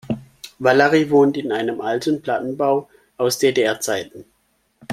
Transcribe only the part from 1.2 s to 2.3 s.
in einem alten